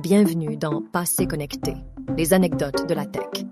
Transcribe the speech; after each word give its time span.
Bienvenue 0.00 0.56
dans 0.56 0.80
Passé 0.80 1.26
connecté, 1.26 1.74
les 2.16 2.32
anecdotes 2.32 2.86
de 2.86 2.94
la 2.94 3.04
tech. 3.04 3.44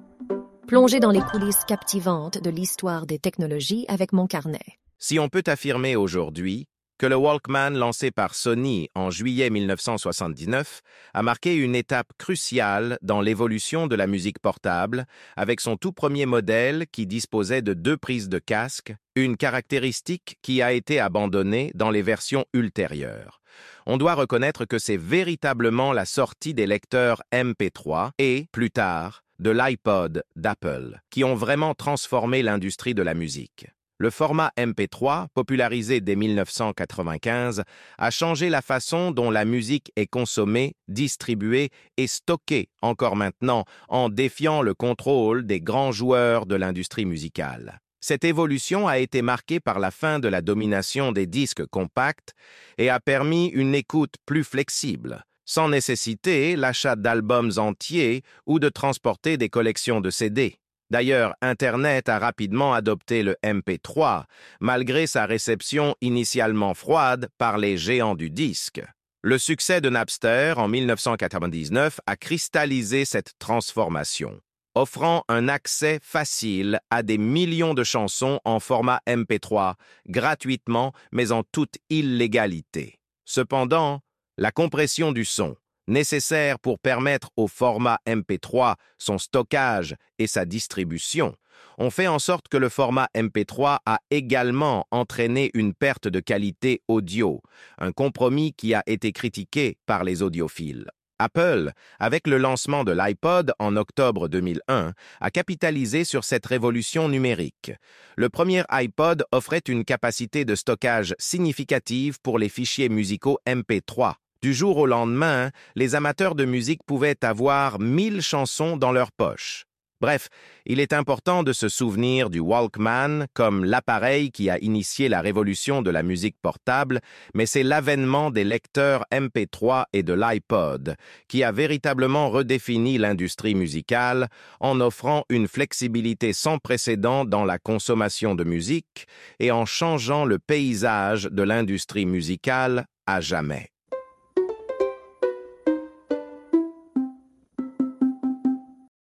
Plongez 0.69 1.01
dans 1.01 1.11
les 1.11 1.21
coulisses 1.21 1.65
captivantes 1.67 2.41
de 2.41 2.51
l'histoire 2.51 3.05
des 3.05 3.19
technologies 3.19 3.85
avec 3.89 4.13
mon 4.13 4.29
carnet. 4.29 4.63
Si 4.97 5.19
on 5.19 5.29
peut 5.29 5.43
affirmer 5.49 5.97
aujourd'hui 5.97 6.69
que 6.99 7.07
le 7.07 7.17
Walkman 7.17 7.71
lancé 7.71 8.13
par 8.13 8.37
Sony 8.37 8.89
en 8.95 9.11
juillet 9.11 9.51
1979 9.51 10.83
a 11.15 11.23
marqué 11.25 11.57
une 11.57 11.75
étape 11.75 12.13
cruciale 12.17 12.97
dans 13.03 13.21
l'évolution 13.21 13.89
de 13.89 13.97
la 13.97 14.07
musique 14.07 14.39
portable 14.39 15.07
avec 15.37 15.61
son 15.61 15.77
tout 15.77 15.93
premier 15.93 16.27
modèle 16.27 16.87
qui 16.93 17.09
disposait 17.09 17.61
de 17.61 17.75
deux 17.75 17.97
prises 17.97 18.29
de 18.29 18.39
casque, 18.39 18.95
une 19.17 19.37
caractéristique 19.37 20.39
qui 20.43 20.63
a 20.63 20.73
été 20.73 21.01
abandonnée 21.01 21.73
dans 21.75 21.91
les 21.91 22.03
versions 22.03 22.45
ultérieures. 22.55 23.41
On 23.87 23.97
doit 23.97 24.15
reconnaître 24.15 24.65
que 24.65 24.79
c'est 24.79 24.97
véritablement 24.97 25.93
la 25.93 26.05
sortie 26.05 26.55
des 26.55 26.67
lecteurs 26.67 27.23
MP3 27.33 28.11
et, 28.19 28.47
plus 28.53 28.71
tard, 28.71 29.23
de 29.39 29.51
l'iPod 29.51 30.23
d'Apple 30.35 31.01
qui 31.11 31.25
ont 31.25 31.35
vraiment 31.35 31.75
transformé 31.75 32.43
l'industrie 32.43 32.95
de 32.95 33.03
la 33.03 33.15
musique. 33.15 33.67
Le 33.99 34.11
format 34.11 34.53
MP3, 34.59 35.29
popularisé 35.33 36.03
dès 36.03 36.17
1995, 36.17 37.63
a 37.97 38.11
changé 38.11 38.51
la 38.51 38.61
façon 38.61 39.11
dont 39.11 39.31
la 39.31 39.47
musique 39.47 39.91
est 39.97 40.07
consommée, 40.07 40.75
distribuée 40.87 41.71
et 41.97 42.07
stockée 42.07 42.69
encore 42.83 43.17
maintenant 43.17 43.65
en 43.89 44.11
défiant 44.11 44.61
le 44.61 44.75
contrôle 44.75 45.47
des 45.47 45.63
grands 45.63 45.93
joueurs 45.93 46.45
de 46.45 46.57
l'industrie 46.57 47.07
musicale. 47.07 47.81
Cette 48.01 48.25
évolution 48.25 48.87
a 48.89 48.99
été 48.99 49.23
marquée 49.23 49.61
par 49.61 49.79
la 49.79 49.91
fin 49.91 50.19
de 50.19 50.29
la 50.29 50.43
domination 50.43 51.13
des 51.13 51.27
disques 51.27 51.67
compacts 51.67 52.35
et 52.79 52.91
a 52.91 53.01
permis 53.01 53.47
une 53.47 53.75
écoute 53.75 54.15
plus 54.27 54.45
flexible, 54.45 55.25
sans 55.45 55.69
nécessiter 55.69 56.57
l'achat 56.57 56.97
d'albums 56.97 57.53
entiers 57.57 58.23
ou 58.47 58.59
de 58.59 58.69
transporter 58.69 59.37
des 59.37 59.49
collections 59.49 60.01
de 60.01 60.11
CD. 60.11 60.59
D'ailleurs, 60.91 61.35
Internet 61.41 62.09
a 62.09 62.19
rapidement 62.19 62.73
adopté 62.73 63.23
le 63.23 63.37
MP3, 63.43 64.25
malgré 64.61 65.07
sa 65.07 65.27
réception 65.27 65.97
initialement 66.01 66.75
froide 66.75 67.29
par 67.39 67.59
les 67.59 67.77
géants 67.77 68.15
du 68.15 68.31
disque. 68.31 68.83
Le 69.23 69.39
succès 69.39 69.81
de 69.81 69.89
Napster 69.91 70.55
en 70.57 70.69
1999 70.69 71.99
a 72.07 72.17
cristallisé 72.17 73.05
cette 73.05 73.33
transformation, 73.41 74.41
offrant 74.77 75.25
un 75.29 75.49
accès 75.49 75.99
facile 76.03 76.79
à 76.91 77.03
des 77.03 77.17
millions 77.17 77.73
de 77.73 77.83
chansons 77.83 78.41
en 78.45 78.61
format 78.61 79.01
MP3, 79.09 79.75
gratuitement 80.07 80.93
mais 81.11 81.33
en 81.33 81.43
toute 81.43 81.77
illégalité. 81.89 83.01
Cependant, 83.25 84.01
la 84.37 84.53
compression 84.53 85.13
du 85.13 85.25
son, 85.25 85.57
nécessaires 85.89 86.59
pour 86.59 86.79
permettre 86.79 87.31
au 87.37 87.49
format 87.49 87.99
MP3 88.07 88.75
son 88.99 89.17
stockage 89.17 89.97
et 90.19 90.27
sa 90.27 90.45
distribution, 90.45 91.35
ont 91.79 91.91
fait 91.91 92.07
en 92.07 92.19
sorte 92.19 92.49
que 92.49 92.59
le 92.59 92.69
format 92.69 93.09
MP3 93.15 93.79
a 93.87 93.99
également 94.11 94.87
entraîné 94.91 95.51
une 95.55 95.73
perte 95.73 96.07
de 96.07 96.21
qualité 96.21 96.83
audio, 96.87 97.41
un 97.79 97.93
compromis 97.93 98.53
qui 98.53 98.75
a 98.75 98.83
été 98.87 99.13
critiqué 99.13 99.79
par 99.87 100.05
les 100.05 100.23
audiophiles. 100.23 100.91
Apple, 101.19 101.73
avec 101.99 102.27
le 102.27 102.39
lancement 102.39 102.85
de 102.85 102.93
l'iPod 102.93 103.53
en 103.59 103.77
octobre 103.77 104.29
2001, 104.29 104.93
a 105.21 105.31
capitalisé 105.31 106.05
sur 106.05 106.25
cette 106.25 106.47
révolution 106.47 107.09
numérique. 107.09 107.73
Le 108.17 108.29
premier 108.29 108.63
iPod 108.71 109.25
offrait 109.33 109.63
une 109.69 109.85
capacité 109.85 110.45
de 110.45 110.55
stockage 110.55 111.15
significative 111.19 112.19
pour 112.23 112.39
les 112.39 112.49
fichiers 112.49 112.89
musicaux 112.89 113.39
MP3, 113.47 114.15
du 114.43 114.55
jour 114.55 114.77
au 114.77 114.87
lendemain, 114.87 115.51
les 115.75 115.95
amateurs 115.95 116.35
de 116.35 116.45
musique 116.45 116.83
pouvaient 116.87 117.25
avoir 117.25 117.81
mille 117.81 118.21
chansons 118.21 118.77
dans 118.77 118.93
leur 118.93 119.11
poche. 119.11 119.65
Bref, 120.01 120.29
il 120.67 120.79
est 120.79 120.93
important 120.93 121.43
de 121.43 121.55
se 121.55 121.71
souvenir 121.71 122.29
du 122.29 122.39
Walkman 122.39 123.27
comme 123.33 123.65
l'appareil 123.65 124.31
qui 124.31 124.51
a 124.51 124.59
initié 124.59 125.09
la 125.09 125.23
révolution 125.23 125.81
de 125.81 125.91
la 125.91 126.03
musique 126.03 126.37
portable, 126.43 127.01
mais 127.35 127.47
c'est 127.47 127.63
l'avènement 127.63 128.31
des 128.31 128.45
lecteurs 128.45 129.07
MP3 129.11 129.85
et 129.95 130.03
de 130.03 130.13
l'iPod 130.13 130.97
qui 131.29 131.43
a 131.43 131.51
véritablement 131.51 132.29
redéfini 132.29 132.99
l'industrie 132.99 133.55
musicale 133.55 134.29
en 134.61 134.83
offrant 134.83 135.25
une 135.31 135.49
flexibilité 135.49 136.35
sans 136.35 136.59
précédent 136.59 137.25
dans 137.25 137.47
la 137.47 137.59
consommation 137.59 138.35
de 138.35 138.45
musique 138.45 139.07
et 139.41 139.51
en 139.51 139.65
changeant 139.65 140.27
le 140.27 140.39
paysage 140.39 141.25
de 141.25 141.43
l'industrie 141.43 142.07
musicale 142.07 142.85
à 143.07 143.23
jamais. 143.23 143.71